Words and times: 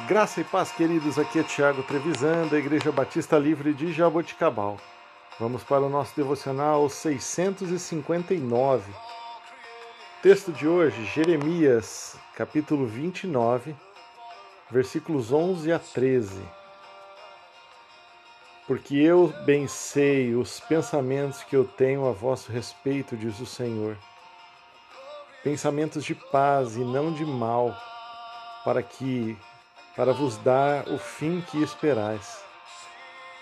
Graça 0.00 0.40
e 0.40 0.44
paz, 0.44 0.72
queridos. 0.72 1.20
Aqui 1.20 1.38
é 1.38 1.44
Tiago 1.44 1.84
Trevisan, 1.84 2.48
da 2.48 2.58
Igreja 2.58 2.90
Batista 2.90 3.38
Livre 3.38 3.72
de 3.72 3.92
Jaboticabal. 3.92 4.76
Vamos 5.38 5.62
para 5.62 5.82
o 5.82 5.88
nosso 5.88 6.16
devocional 6.16 6.90
659. 6.90 8.92
Texto 10.20 10.50
de 10.50 10.66
hoje, 10.66 11.04
Jeremias, 11.06 12.16
capítulo 12.34 12.86
29, 12.86 13.76
versículos 14.68 15.30
11 15.30 15.72
a 15.72 15.78
13. 15.78 16.42
Porque 18.66 18.96
eu 18.96 19.32
bem 19.46 19.68
sei 19.68 20.34
os 20.34 20.58
pensamentos 20.58 21.44
que 21.44 21.54
eu 21.54 21.64
tenho 21.64 22.08
a 22.08 22.12
vosso 22.12 22.50
respeito, 22.50 23.16
diz 23.16 23.38
o 23.38 23.46
Senhor. 23.46 23.96
Pensamentos 25.44 26.04
de 26.04 26.16
paz 26.16 26.74
e 26.74 26.80
não 26.80 27.12
de 27.12 27.24
mal, 27.24 27.72
para 28.64 28.82
que 28.82 29.38
para 29.96 30.12
vos 30.12 30.36
dar 30.38 30.88
o 30.88 30.98
fim 30.98 31.40
que 31.40 31.62
esperais. 31.62 32.42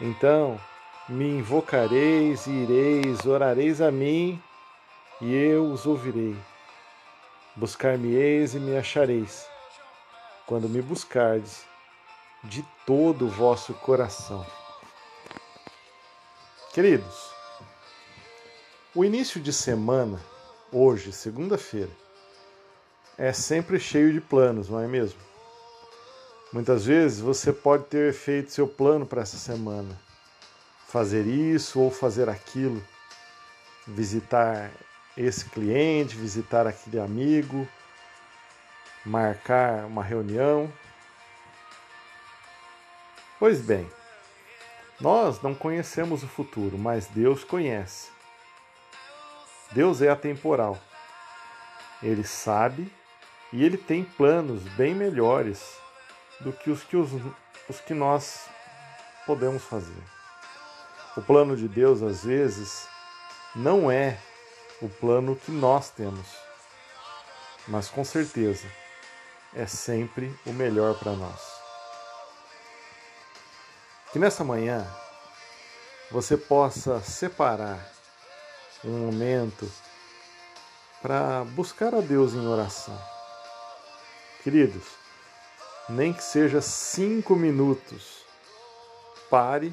Então 0.00 0.60
me 1.08 1.28
invocareis 1.28 2.46
e 2.46 2.50
ireis, 2.50 3.26
orareis 3.26 3.80
a 3.80 3.90
mim, 3.90 4.42
e 5.20 5.34
eu 5.34 5.70
os 5.70 5.86
ouvirei. 5.86 6.36
Buscar-me-eis 7.56 8.54
e 8.54 8.58
me 8.58 8.76
achareis, 8.76 9.46
quando 10.46 10.68
me 10.68 10.82
buscardes 10.82 11.64
de 12.42 12.64
todo 12.84 13.26
o 13.26 13.30
vosso 13.30 13.72
coração. 13.74 14.44
Queridos, 16.72 17.30
o 18.94 19.04
início 19.04 19.40
de 19.40 19.52
semana, 19.52 20.20
hoje, 20.72 21.12
segunda-feira, 21.12 21.90
é 23.16 23.32
sempre 23.32 23.78
cheio 23.78 24.12
de 24.12 24.20
planos, 24.20 24.68
não 24.68 24.80
é 24.80 24.88
mesmo? 24.88 25.20
Muitas 26.54 26.86
vezes 26.86 27.18
você 27.18 27.52
pode 27.52 27.86
ter 27.86 28.12
feito 28.12 28.52
seu 28.52 28.68
plano 28.68 29.04
para 29.04 29.22
essa 29.22 29.36
semana, 29.36 30.00
fazer 30.86 31.26
isso 31.26 31.80
ou 31.80 31.90
fazer 31.90 32.28
aquilo, 32.28 32.80
visitar 33.88 34.70
esse 35.16 35.46
cliente, 35.46 36.14
visitar 36.14 36.64
aquele 36.64 37.00
amigo, 37.00 37.68
marcar 39.04 39.84
uma 39.86 40.04
reunião. 40.04 40.72
Pois 43.40 43.60
bem, 43.60 43.90
nós 45.00 45.42
não 45.42 45.56
conhecemos 45.56 46.22
o 46.22 46.28
futuro, 46.28 46.78
mas 46.78 47.08
Deus 47.08 47.42
conhece. 47.42 48.12
Deus 49.72 50.00
é 50.00 50.08
atemporal. 50.08 50.78
Ele 52.00 52.22
sabe 52.22 52.88
e 53.52 53.64
ele 53.64 53.76
tem 53.76 54.04
planos 54.04 54.62
bem 54.76 54.94
melhores 54.94 55.82
do 56.40 56.52
que 56.52 56.70
os 56.70 56.82
que, 56.82 56.96
os, 56.96 57.10
os 57.68 57.80
que 57.80 57.94
nós 57.94 58.46
podemos 59.26 59.62
fazer. 59.64 60.02
O 61.16 61.22
plano 61.22 61.56
de 61.56 61.68
Deus, 61.68 62.02
às 62.02 62.24
vezes, 62.24 62.86
não 63.54 63.90
é 63.90 64.18
o 64.82 64.88
plano 64.88 65.36
que 65.36 65.50
nós 65.50 65.90
temos, 65.90 66.26
mas 67.68 67.88
com 67.88 68.04
certeza 68.04 68.66
é 69.54 69.66
sempre 69.66 70.36
o 70.44 70.52
melhor 70.52 70.98
para 70.98 71.12
nós. 71.12 71.40
Que 74.12 74.18
nessa 74.18 74.44
manhã 74.44 74.86
você 76.10 76.36
possa 76.36 77.00
separar 77.00 77.92
um 78.84 79.06
momento 79.06 79.70
para 81.00 81.44
buscar 81.44 81.94
a 81.94 82.00
Deus 82.00 82.34
em 82.34 82.46
oração. 82.46 82.98
Queridos, 84.42 84.84
nem 85.88 86.12
que 86.12 86.22
seja 86.22 86.60
cinco 86.60 87.36
minutos, 87.36 88.24
pare 89.28 89.72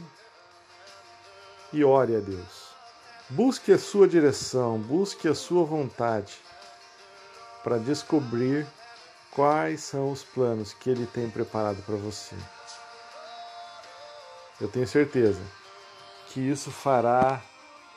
e 1.71 1.83
ore 1.83 2.15
a 2.15 2.19
Deus. 2.19 2.71
Busque 3.29 3.71
a 3.71 3.79
sua 3.79 4.07
direção, 4.07 4.77
busque 4.77 5.27
a 5.27 5.35
sua 5.35 5.63
vontade 5.63 6.37
para 7.63 7.77
descobrir 7.77 8.67
quais 9.31 9.81
são 9.81 10.11
os 10.11 10.23
planos 10.23 10.73
que 10.73 10.89
Ele 10.89 11.05
tem 11.05 11.29
preparado 11.29 11.81
para 11.83 11.95
você. 11.95 12.35
Eu 14.59 14.67
tenho 14.67 14.87
certeza 14.87 15.41
que 16.27 16.41
isso 16.41 16.71
fará 16.71 17.41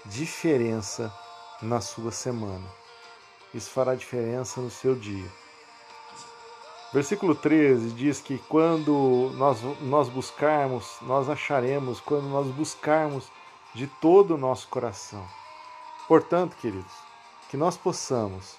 diferença 0.05 1.13
na 1.61 1.81
sua 1.81 2.13
semana. 2.13 2.67
Isso 3.53 3.71
fará 3.71 3.95
diferença 3.95 4.61
no 4.61 4.71
seu 4.71 4.95
dia. 4.95 5.44
Versículo 6.95 7.35
13 7.35 7.91
diz 7.91 8.21
que 8.21 8.39
quando 8.49 9.33
nós, 9.35 9.61
nós 9.81 10.09
buscarmos, 10.09 10.97
nós 11.03 11.29
acharemos, 11.29 11.99
quando 11.99 12.29
nós 12.29 12.47
buscarmos 12.47 13.33
de 13.75 13.89
todo 13.89 14.37
o 14.37 14.39
nosso 14.39 14.69
coração. 14.69 15.27
Portanto, 16.07 16.55
queridos, 16.55 16.93
que 17.51 17.57
nós 17.57 17.77
possamos 17.77 18.55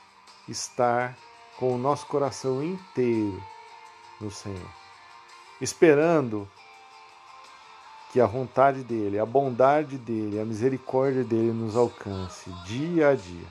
estar 0.49 1.17
com 1.55 1.73
o 1.73 1.77
nosso 1.77 2.07
coração 2.07 2.61
inteiro 2.61 3.41
no 4.19 4.29
Senhor, 4.29 4.69
esperando 5.61 6.45
que 8.11 8.19
a 8.19 8.25
vontade 8.25 8.83
dele, 8.83 9.17
a 9.17 9.25
bondade 9.25 9.97
dele, 9.97 10.41
a 10.41 10.43
misericórdia 10.43 11.23
dele 11.23 11.53
nos 11.53 11.77
alcance 11.77 12.51
dia 12.65 13.11
a 13.11 13.15
dia. 13.15 13.47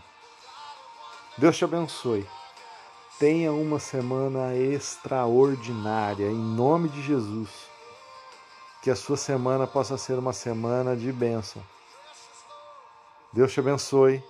Deus 1.38 1.56
te 1.56 1.64
abençoe. 1.64 2.28
Tenha 3.19 3.52
uma 3.52 3.78
semana 3.78 4.56
extraordinária, 4.56 6.26
em 6.26 6.34
nome 6.34 6.88
de 6.88 7.00
Jesus. 7.00 7.48
Que 8.82 8.91
a 8.91 8.97
sua 8.97 9.16
semana 9.16 9.66
possa 9.66 9.97
ser 9.97 10.19
uma 10.19 10.32
semana 10.32 10.97
de 10.97 11.12
bênção. 11.12 11.62
Deus 13.32 13.52
te 13.52 13.60
abençoe. 13.60 14.22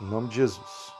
Em 0.00 0.04
nome 0.04 0.28
de 0.28 0.36
Jesus. 0.36 0.97